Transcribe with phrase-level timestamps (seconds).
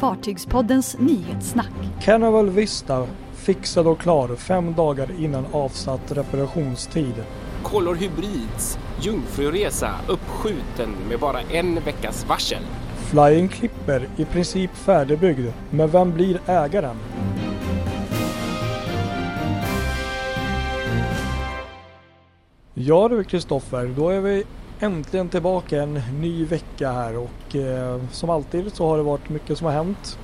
[0.00, 1.72] Fartygspoddens nyhetssnack.
[2.02, 7.14] Carnival Vista fixad och klar fem dagar innan avsatt reparationstid.
[7.62, 12.62] Color Hybrids jungfruresa uppskjuten med bara en veckas varsel.
[13.10, 16.96] Flying Clipper i princip färdigbyggd, men vem blir ägaren?
[22.74, 24.44] Ja du Kristoffer, då är vi
[24.80, 29.58] äntligen tillbaka en ny vecka här och eh, som alltid så har det varit mycket
[29.58, 30.18] som har hänt.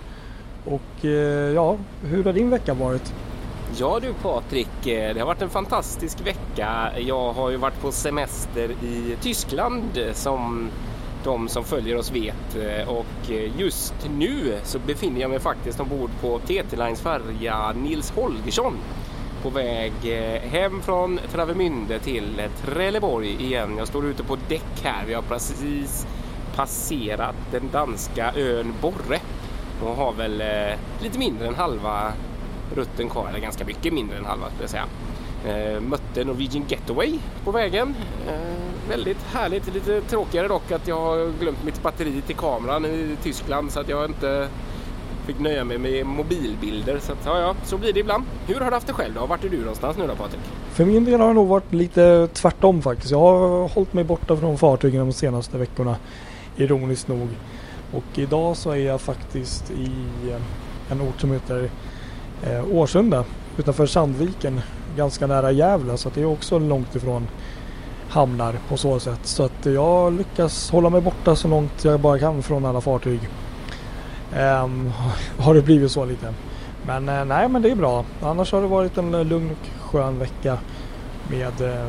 [0.65, 3.15] Och eh, ja, hur har din vecka varit?
[3.79, 6.91] Ja du Patrik, eh, det har varit en fantastisk vecka.
[6.99, 10.71] Jag har ju varit på semester i Tyskland eh, som
[11.25, 16.11] de som följer oss vet eh, och just nu så befinner jag mig faktiskt ombord
[16.21, 18.79] på TT Lines färja Nils Holgersson
[19.47, 23.75] på väg eh, hem från Travemünde till eh, Trelleborg igen.
[23.79, 25.05] Jag står ute på däck här.
[25.07, 26.07] Vi har precis
[26.57, 29.21] passerat den danska ön Borre
[29.83, 32.13] och har väl eh, lite mindre än halva
[32.75, 34.87] rutten kvar, eller ganska mycket mindre än halva skulle jag säga.
[35.47, 37.95] Eh, mötte Norwegian Getaway på vägen.
[38.29, 43.17] Eh, väldigt härligt, lite tråkigare dock att jag har glömt mitt batteri till kameran i
[43.23, 44.49] Tyskland så att jag inte
[45.27, 46.99] fick nöja mig med mobilbilder.
[46.99, 48.25] Så att, ja, ja, så blir det ibland.
[48.47, 49.27] Hur har du haft det själv då?
[49.27, 50.41] Vart är du någonstans nu då Patrik?
[50.71, 53.11] För min del har det nog varit lite tvärtom faktiskt.
[53.11, 55.97] Jag har hållit mig borta från fartygen de senaste veckorna.
[56.57, 57.29] Ironiskt nog.
[57.93, 59.91] Och idag så är jag faktiskt i
[60.31, 61.71] eh, en ort som heter
[62.43, 63.25] eh, Årsunda
[63.59, 64.61] utanför Sandviken
[64.97, 67.29] ganska nära Gävle så det är också långt ifrån
[68.09, 69.21] hamnar på så sätt.
[69.23, 73.21] Så att jag lyckas hålla mig borta så långt jag bara kan från alla fartyg.
[74.35, 74.93] Um,
[75.39, 76.35] har det blivit så lite.
[76.87, 78.05] Men uh, nej men det är bra.
[78.23, 80.59] Annars har det varit en eh, lugn och skön vecka
[81.31, 81.89] med uh,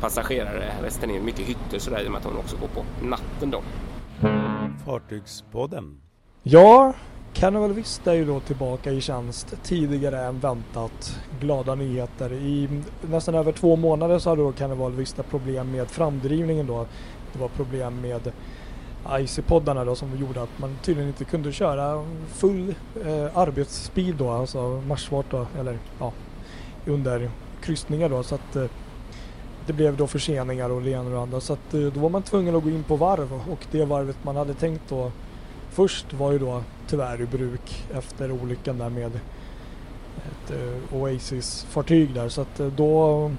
[0.00, 0.72] passagerare.
[0.82, 3.62] Resten är mycket hytter sådär i och med att hon också går på natten då.
[4.84, 6.00] Fartygspodden.
[6.42, 6.94] Ja,
[7.32, 11.20] Carnival Vista är ju då tillbaka i tjänst tidigare än väntat.
[11.40, 12.32] Glada nyheter.
[12.32, 12.68] I
[13.00, 16.86] nästan över två månader så hade då Carnival Vista problem med framdrivningen då.
[17.32, 18.32] Det var problem med
[19.08, 22.74] IC-poddarna då som gjorde att man tydligen inte kunde köra full
[23.06, 26.12] eh, arbetsspeed då, alltså marschfart då, eller ja,
[26.86, 27.30] under
[27.62, 28.22] kryssningar då.
[28.22, 28.64] Så att eh,
[29.66, 31.40] det blev då förseningar och det ena och det andra.
[31.40, 34.16] Så att eh, då var man tvungen att gå in på varv och det varvet
[34.22, 35.12] man hade tänkt då
[35.70, 39.10] först var ju då tyvärr i bruk efter olyckan där med
[40.16, 42.28] ett eh, Oasis-fartyg där.
[42.28, 43.30] Så att eh, då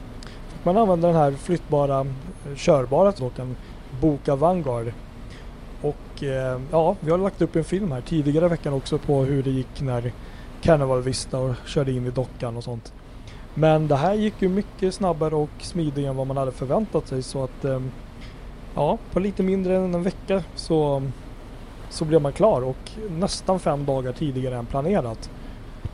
[0.47, 3.55] fick man använda den här flyttbara eh, körbara så kan
[4.01, 4.93] boka Vanguard.
[6.29, 9.43] Eh, ja, vi har lagt upp en film här tidigare i veckan också på hur
[9.43, 10.11] det gick när
[10.61, 12.93] Carnival Vista och körde in i dockan och sånt.
[13.53, 17.23] Men det här gick ju mycket snabbare och smidigare än vad man hade förväntat sig
[17.23, 17.79] så att eh,
[18.75, 21.03] ja, på lite mindre än en vecka så,
[21.89, 25.29] så blev man klar och nästan fem dagar tidigare än planerat.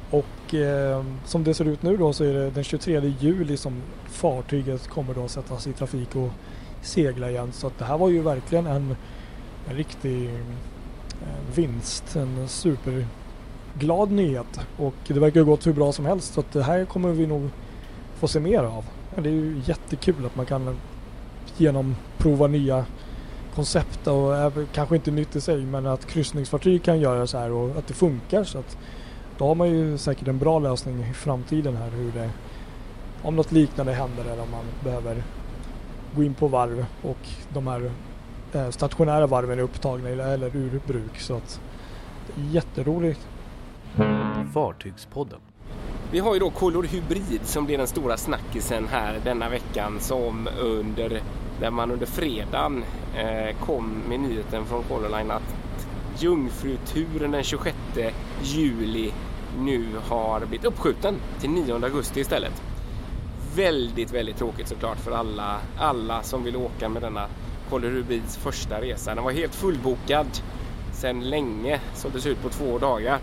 [0.10, 3.82] Och eh, som det ser ut nu då så är det den 23 juli som
[4.06, 6.30] fartyget kommer då sättas i trafik och
[6.82, 7.52] segla igen.
[7.52, 8.96] Så att det här var ju verkligen en,
[9.68, 12.16] en riktig eh, vinst.
[12.16, 16.86] En superglad nyhet och det verkar gått hur bra som helst så att det här
[16.86, 17.50] kommer vi nog
[18.16, 18.86] få se mer av.
[19.16, 20.78] Det är ju jättekul att man kan
[21.58, 22.86] genomprova nya
[23.56, 27.52] koncept och eh, kanske inte nytt i sig men att kryssningsfartyg kan göra så här
[27.52, 28.78] och att det funkar så att
[29.38, 32.30] då har man ju säkert en bra lösning i framtiden här hur det
[33.22, 35.24] om något liknande händer eller om man behöver
[36.16, 37.92] gå in på varv och de här
[38.70, 41.62] stationära varven är upptagna eller ur bruk så att
[42.28, 43.28] det är jätteroligt.
[44.54, 45.40] Fartygspodden
[46.12, 50.50] vi har ju då Color Hybrid som blir den stora snackisen här denna veckan som
[50.60, 51.22] under,
[51.60, 52.84] där man under fredagen
[53.18, 55.56] eh, kom med nyheten från Color Line att
[56.18, 57.78] Jungfruturen den 26
[58.44, 59.12] juli
[59.60, 62.64] nu har blivit uppskjuten till 9 augusti istället.
[63.56, 67.28] Väldigt, väldigt tråkigt såklart för alla, alla som vill åka med denna
[67.70, 69.16] Color Rubins första resa.
[69.16, 70.28] Den var helt fullbokad
[70.94, 73.20] sedan länge, såldes ut på två dagar.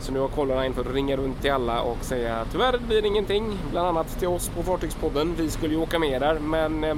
[0.00, 3.58] Så nu har Colorline fått ringa runt till alla och säga tyvärr blir det ingenting.
[3.70, 5.34] Bland annat till oss på Fartygspodden.
[5.38, 6.96] Vi skulle ju åka med där men eh,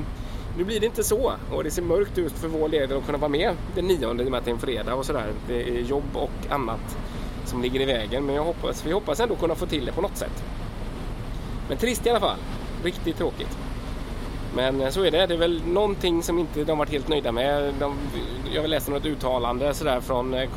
[0.56, 3.18] nu blir det inte så och det ser mörkt ut för vår del att kunna
[3.18, 5.32] vara med den nionde i och med att det är en fredag och sådär.
[5.48, 6.98] Det är jobb och annat
[7.44, 10.00] som ligger i vägen men jag hoppas, vi hoppas ändå kunna få till det på
[10.00, 10.44] något sätt.
[11.68, 12.38] Men trist i alla fall.
[12.84, 13.58] Riktigt tråkigt.
[14.54, 15.26] Men eh, så är det.
[15.26, 17.74] Det är väl någonting som inte de varit helt nöjda med.
[17.80, 17.96] De,
[18.54, 20.50] jag läste något uttalande sådär från eh,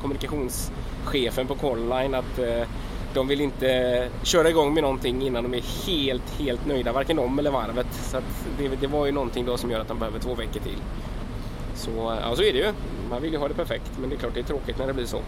[0.00, 2.68] kommunikationschefen på Colline att eh,
[3.14, 7.38] de vill inte köra igång med någonting innan de är helt, helt nöjda, varken de
[7.38, 7.86] eller varvet.
[7.92, 8.16] Så
[8.58, 10.78] det, det, var ju någonting då som gör att de behöver två veckor till.
[11.74, 12.72] Så, eh, ja, så är det ju.
[13.10, 14.92] Man vill ju ha det perfekt, men det är klart det är tråkigt när det
[14.92, 15.20] blir så.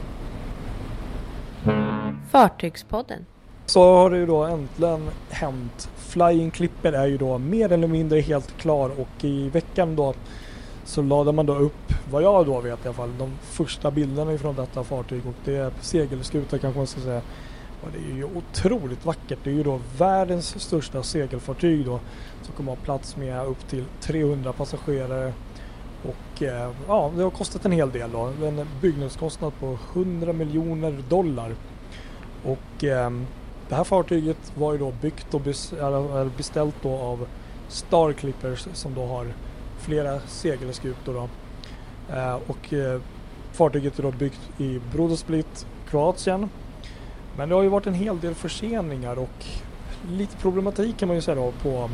[2.30, 3.26] Fartygspodden.
[3.66, 8.20] Så har det ju då äntligen hänt Flying Clipper är ju då mer eller mindre
[8.20, 10.14] helt klar och i veckan då
[10.84, 14.32] så lade man då upp, vad jag då vet i alla fall, de första bilderna
[14.32, 17.22] ifrån detta fartyg och det är segelskuta kanske man ska säga.
[17.82, 19.38] Och det är ju otroligt vackert.
[19.44, 22.00] Det är ju då världens största segelfartyg då
[22.43, 25.32] som kommer ha plats med upp till 300 passagerare
[26.02, 28.20] och eh, ja, det har kostat en hel del då.
[28.46, 31.55] En byggnadskostnad på 100 miljoner dollar.
[32.44, 33.10] Och eh,
[33.69, 35.40] det här fartyget var ju då byggt och
[36.37, 37.26] beställt då av
[37.69, 39.26] Star Clippers som då har
[39.78, 41.28] flera segelskutor då.
[42.14, 43.00] Eh, och eh,
[43.52, 46.49] fartyget är då byggt i Brodosplit, Kroatien.
[47.37, 49.46] Men det har ju varit en hel del förseningar och
[50.08, 51.90] lite problematik kan man ju säga då på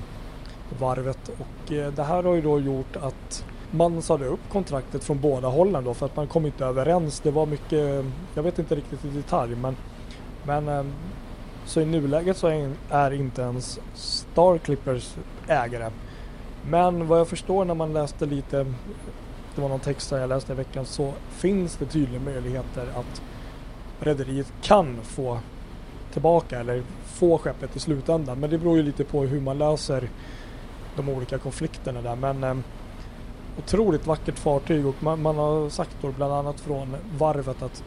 [0.78, 5.20] varvet och eh, det här har ju då gjort att man sade upp kontraktet från
[5.20, 7.20] båda hållen då för att man kom inte överens.
[7.20, 9.76] Det var mycket, jag vet inte riktigt i detalj men,
[10.44, 10.84] men eh,
[11.70, 15.14] så i nuläget så är inte ens Star Clippers
[15.49, 15.90] ägare.
[16.70, 18.67] Men vad jag förstår när man läste lite,
[19.55, 23.22] det var någon text jag läste i veckan, så finns det tydliga möjligheter att
[24.00, 25.38] rederiet kan få
[26.12, 28.40] tillbaka eller få skeppet i slutändan.
[28.40, 30.08] Men det beror ju lite på hur man löser
[30.96, 32.16] de olika konflikterna där.
[32.16, 32.56] Men eh,
[33.58, 37.84] otroligt vackert fartyg och man, man har sagt då bland annat från varvet att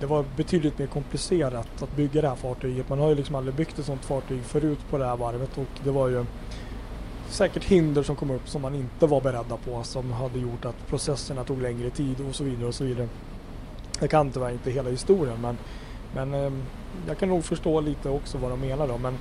[0.00, 2.88] det var betydligt mer komplicerat att bygga det här fartyget.
[2.88, 5.84] Man har ju liksom aldrig byggt ett sådant fartyg förut på det här varvet och
[5.84, 6.24] det var ju
[7.28, 10.86] säkert hinder som kom upp som man inte var beredda på som hade gjort att
[10.86, 13.08] processerna tog längre tid och så vidare och så vidare.
[14.00, 15.58] Jag kan tyvärr inte hela historien men,
[16.14, 16.52] men eh,
[17.08, 19.18] jag kan nog förstå lite också vad de menar då men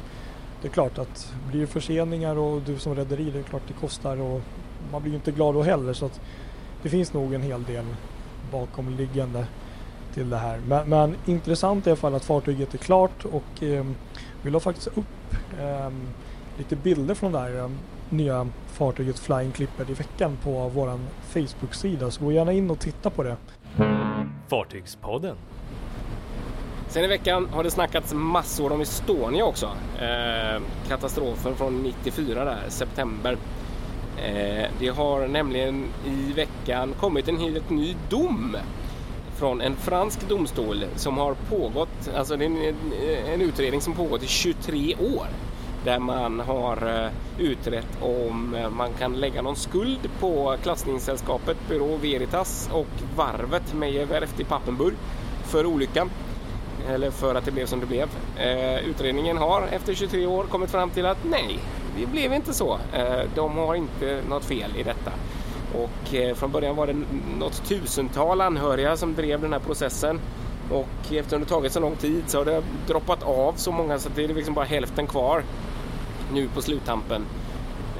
[0.61, 3.73] det är klart att blir det förseningar och du som rederi det är klart det
[3.73, 4.41] kostar och
[4.91, 6.21] man blir ju inte glad då heller så att
[6.83, 7.85] det finns nog en hel del
[8.51, 9.45] bakomliggande
[10.17, 10.59] till det här.
[10.67, 13.85] Men, men intressant i alla fall att fartyget är klart och eh,
[14.41, 15.91] vi la faktiskt upp eh,
[16.57, 17.69] lite bilder från det här eh,
[18.09, 23.09] nya fartyget Flying Clipper i veckan på vår Facebook-sida så gå gärna in och titta
[23.09, 23.37] på det.
[24.47, 25.35] Fartygspodden.
[26.87, 29.65] Sen i veckan har det snackats massor om Estonia också.
[29.99, 33.37] Eh, katastrofen från 94 där, september.
[34.17, 38.57] Eh, det har nämligen i veckan kommit en helt ny dom
[39.37, 42.75] från en fransk domstol som har pågått, alltså det är en,
[43.33, 45.27] en utredning som pågått i 23 år
[45.87, 51.97] där man har eh, utrett om eh, man kan lägga någon skuld på klassningssällskapet Bureau
[51.97, 54.93] Veritas och varvet Meijerwerft i Pappenburg
[55.43, 56.09] för olyckan
[56.89, 58.09] eller för att det blev som det blev.
[58.37, 61.59] Eh, utredningen har efter 23 år kommit fram till att nej,
[61.99, 62.79] det blev inte så.
[63.35, 65.11] de har inte något fel i detta.
[65.83, 66.95] Och eh, från början var det
[67.39, 70.19] något tusental anhöriga som drev den här processen.
[70.71, 74.09] Och eftersom det tagit så lång tid så har det droppat av så många så
[74.15, 75.43] det är liksom bara hälften kvar
[76.33, 77.25] nu på sluttampen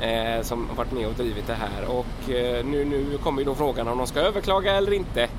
[0.02, 1.86] eh, som varit med och drivit det här.
[1.90, 5.30] Och eh, nu, nu kommer ju då frågan om de ska överklaga eller inte.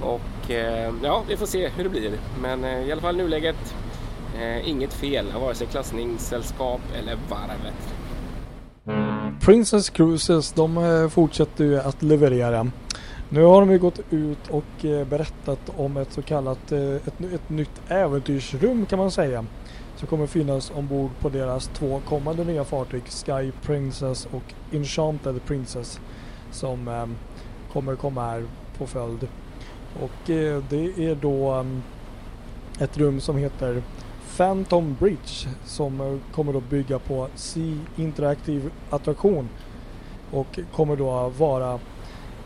[0.00, 2.12] Och eh, ja, vi får se hur det blir.
[2.40, 3.74] Men eh, i alla fall nuläget,
[4.38, 7.94] eh, inget fel av vare sig klassningssällskap eller varvet.
[9.40, 12.70] Princess Cruises, de eh, fortsätter ju att leverera.
[13.28, 17.20] Nu har de ju gått ut och eh, berättat om ett så kallat eh, ett,
[17.34, 19.44] ett nytt äventyrsrum kan man säga.
[19.96, 26.00] Som kommer finnas ombord på deras två kommande nya fartyg Sky Princess och Enchanted Princess.
[26.50, 27.06] Som eh,
[27.72, 28.44] kommer komma här
[28.78, 29.28] på följd.
[30.00, 33.82] Och eh, det är då eh, ett rum som heter
[34.36, 39.48] Phantom Bridge som eh, kommer att bygga på Sea Interactive attraktion
[40.30, 41.72] och kommer då vara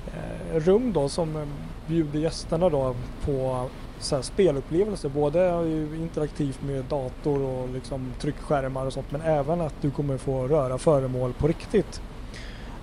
[0.07, 1.43] eh, rum då som eh,
[1.87, 3.69] bjuder gästerna då på
[3.99, 5.65] så här spelupplevelser både
[5.97, 10.79] interaktivt med dator och liksom tryckskärmar och sånt men även att du kommer få röra
[10.79, 12.03] föremål på riktigt.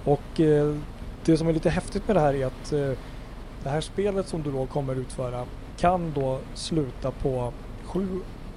[0.03, 0.75] Och eh,
[1.25, 2.91] det som är lite häftigt med det här är att eh,
[3.63, 5.45] det här spelet som du då kommer utföra
[5.77, 7.53] kan då sluta på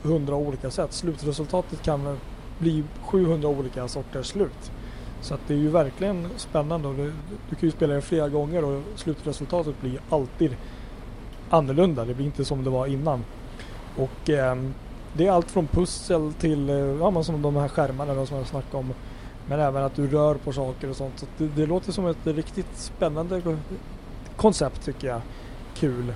[0.03, 0.93] 700 olika sätt.
[0.93, 2.19] Slutresultatet kan
[2.59, 4.73] bli 700 olika sorters slut.
[5.21, 7.13] Så att det är ju verkligen spännande och du,
[7.51, 10.57] du kan ju spela det flera gånger och slutresultatet blir alltid
[11.51, 12.05] annorlunda.
[12.05, 13.25] Det blir inte som det var innan.
[13.97, 14.57] Och eh,
[15.13, 18.47] det är allt från pussel till eh, ja, som de här skärmarna då, som jag
[18.47, 18.93] snackade om.
[19.47, 21.19] Men även att du rör på saker och sånt.
[21.19, 23.43] Så det, det låter som ett riktigt spännande
[24.37, 25.21] koncept tycker jag.
[25.75, 26.13] Kul.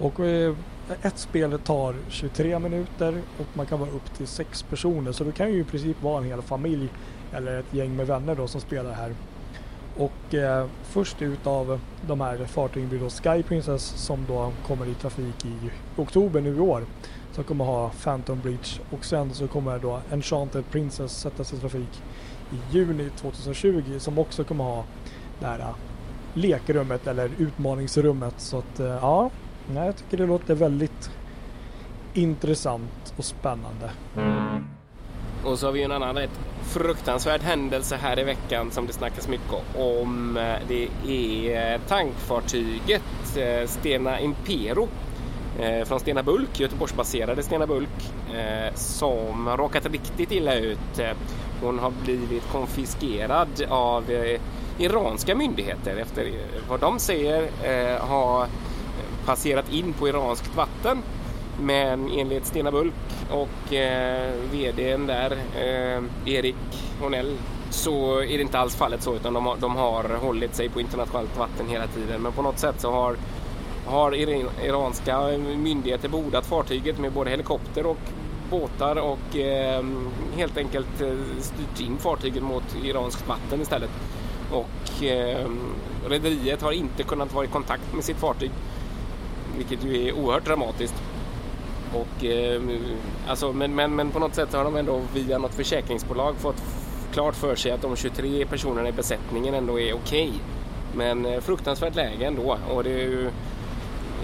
[0.00, 0.54] Och eh,
[1.02, 5.12] ett spel tar 23 minuter och man kan vara upp till sex personer.
[5.12, 6.88] Så det kan ju i princip vara en hel familj
[7.32, 9.14] eller ett gäng med vänner då som spelar här.
[9.96, 14.86] Och eh, först ut av de här fartygen blir då Sky Princess som då kommer
[14.86, 16.84] i trafik i oktober nu i år.
[17.32, 22.02] Som kommer ha Phantom Bridge och sen så kommer då Enchanted Princess sättas i trafik
[22.50, 24.84] i juni 2020 som också kommer ha
[25.40, 25.74] det här eh,
[26.34, 28.34] lekrummet eller utmaningsrummet.
[28.40, 29.04] Så att eh,
[29.66, 31.10] Nej, jag tycker det låter väldigt
[32.14, 33.90] intressant och spännande.
[34.16, 34.64] Mm.
[35.44, 39.28] Och så har vi en annan rätt fruktansvärd händelse här i veckan som det snackas
[39.28, 40.36] mycket om.
[40.36, 44.88] Eh, det är eh, tankfartyget eh, Stena Impero
[45.84, 48.12] från Stena Bulk, Göteborgsbaserade Stena Bulk,
[48.74, 51.00] som har råkat riktigt illa ut.
[51.62, 54.04] Hon har blivit konfiskerad av
[54.78, 56.32] iranska myndigheter efter
[56.68, 57.48] vad de säger
[57.98, 58.46] har
[59.26, 61.02] passerat in på iranskt vatten.
[61.60, 62.94] Men enligt Stena Bulk
[63.30, 66.02] och eh, VDn där, eh,
[66.34, 66.56] Erik
[67.00, 67.36] Honell,
[67.70, 70.80] så är det inte alls fallet så utan de har, de har hållit sig på
[70.80, 72.22] internationellt vatten hela tiden.
[72.22, 73.16] Men på något sätt så har,
[73.86, 74.14] har
[74.64, 77.98] iranska myndigheter bordat fartyget med både helikopter och
[78.50, 79.84] båtar och eh,
[80.36, 83.90] helt enkelt eh, styrt in fartyget mot iranskt vatten istället.
[84.50, 85.48] Och eh,
[86.08, 88.50] rederiet har inte kunnat vara i kontakt med sitt fartyg
[89.56, 90.94] vilket ju är oerhört dramatiskt.
[91.94, 92.62] Och, eh,
[93.28, 96.62] alltså, men, men, men på något sätt har de ändå via något försäkringsbolag fått
[97.12, 100.28] klart för sig att de 23 personerna i besättningen ändå är okej.
[100.28, 100.40] Okay.
[100.94, 103.30] Men eh, fruktansvärt läge ändå och det är ju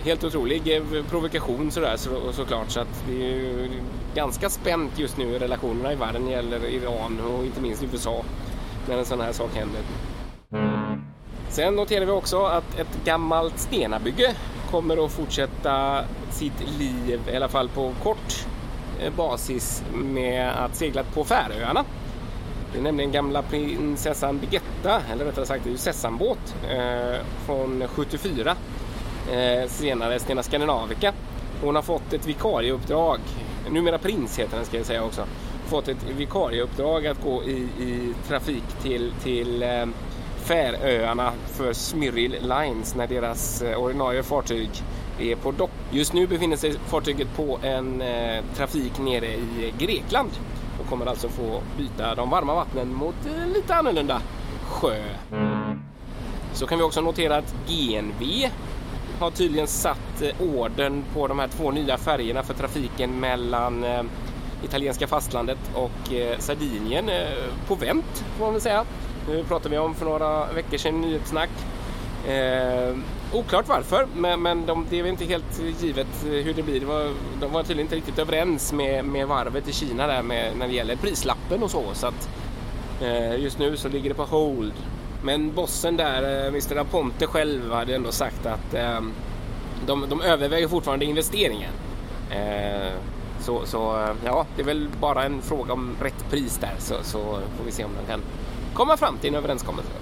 [0.05, 3.71] helt otrolig eh, provokation sådär så, såklart så att det är ju
[4.15, 8.25] ganska spänt just nu i relationerna i världen gäller Iran och inte minst USA
[8.89, 9.83] när en sån här sak händer.
[11.49, 14.35] Sen noterar vi också att ett gammalt stenabygge
[14.71, 18.47] kommer att fortsätta sitt liv, i alla fall på kort
[19.01, 21.85] eh, basis, med att segla på Färöarna.
[22.73, 27.89] Det är nämligen gamla prinsessan Birgitta, eller rättare sagt det är ju Sessanbåt eh, från
[27.89, 28.57] 74.
[29.33, 31.13] Eh, senare Stena Scandinavica.
[31.63, 33.19] Hon har fått ett vikarieuppdrag,
[33.71, 35.25] numera prins heter den ska jag säga också,
[35.67, 39.87] fått ett vikarieuppdrag att gå i, i trafik till, till eh,
[40.49, 44.71] Färöarna för Smyril Lines när deras eh, ordinarie fartyg
[45.19, 45.71] är på dock.
[45.91, 50.31] Just nu befinner sig fartyget på en eh, trafik nere i Grekland
[50.81, 54.21] och kommer alltså få byta de varma vattnen mot eh, lite annorlunda
[54.69, 55.03] sjö.
[56.53, 58.51] Så kan vi också notera att GNV
[59.21, 64.03] har tydligen satt eh, orden på de här två nya färgerna för trafiken mellan eh,
[64.65, 67.11] italienska fastlandet och Sardinien
[67.67, 68.85] på vänt får man väl säga.
[69.29, 71.51] Nu pratade vi om för några veckor sedan nyhetssnack.
[72.29, 72.97] Eh,
[73.33, 76.81] oklart varför, men, men de, det är väl inte helt givet hur det blir.
[76.81, 80.57] De var, de var tydligen inte riktigt överens med, med varvet i Kina där med,
[80.57, 81.85] när det gäller prislappen och så.
[81.93, 82.29] så att,
[83.01, 84.73] eh, just nu så ligger det på hold.
[85.23, 89.01] Men bossen där, eh, Mr Aponte själv, hade ändå sagt att eh,
[89.87, 91.73] de, de överväger fortfarande investeringen.
[92.31, 92.93] Eh,
[93.41, 96.95] så, så eh, ja, det är väl bara en fråga om rätt pris där så,
[97.03, 97.19] så
[97.57, 98.21] får vi se om den kan
[98.75, 99.93] komma fram till en överenskommelse.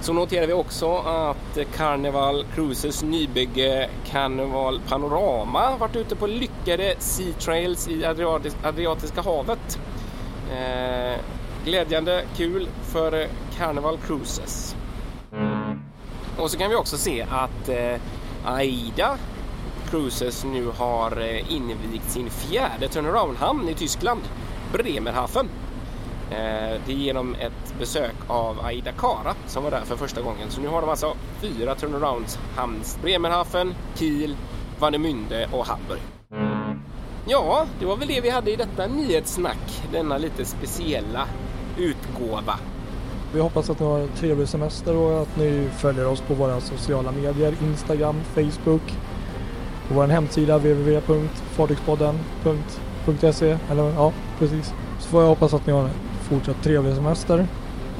[0.00, 7.32] Så noterar vi också att Carnival Cruises nybygge Carnival Panorama varit ute på lyckade Sea
[7.32, 9.78] Trails i Adriatis Adriatiska havet.
[10.50, 11.18] Eh,
[11.64, 13.26] glädjande kul för
[13.56, 14.76] Carnival Cruises.
[16.38, 18.00] Och så kan vi också se att eh,
[18.44, 19.18] AIDA
[19.90, 24.20] Cruises nu har eh, invigt sin fjärde turnaround-hamn i Tyskland,
[24.72, 25.48] Bremerhaven.
[26.30, 30.50] Eh, det är genom ett besök av Aida Kara som var där för första gången.
[30.50, 32.98] Så nu har de alltså fyra turnarounds hamns.
[33.02, 34.36] Bremerhaven, Kiel,
[34.78, 36.00] Warnemünde och Hamburg.
[37.26, 41.24] Ja, det var väl det vi hade i detta nyhetssnack, denna lite speciella
[41.78, 42.54] utgåva.
[43.34, 46.60] Vi hoppas att ni har en trevlig semester och att ni följer oss på våra
[46.60, 48.82] sociala medier, Instagram, Facebook,
[49.88, 54.74] på vår hemsida www.fartygspodden.se eller ja, precis.
[54.98, 55.90] Så får jag hoppas att ni har det
[56.28, 57.46] fortsatt trevlig semester.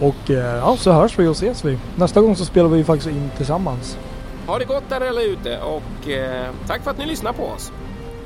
[0.00, 1.78] Och eh, ja, så hörs vi och ses vi.
[1.96, 3.98] Nästa gång så spelar vi faktiskt in tillsammans.
[4.46, 7.72] Ha det gott där eller ute och eh, tack för att ni lyssnar på oss.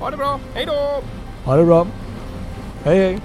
[0.01, 1.03] Ha det bra, hej då!
[1.45, 1.87] Ha det bra.
[2.85, 3.19] Hej hej!